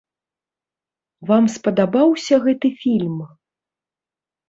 [1.33, 3.25] Вам спадабаўся гэты фільм?